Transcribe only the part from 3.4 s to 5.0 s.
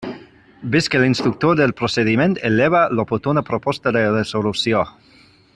proposta de resolució.